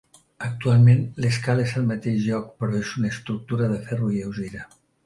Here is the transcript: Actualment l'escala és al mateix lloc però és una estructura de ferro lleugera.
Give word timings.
Actualment 0.45 1.03
l'escala 1.25 1.67
és 1.69 1.75
al 1.81 1.87
mateix 1.91 2.19
lloc 2.31 2.51
però 2.63 2.81
és 2.83 2.97
una 3.03 3.13
estructura 3.17 3.73
de 3.77 3.83
ferro 3.89 4.15
lleugera. 4.19 4.69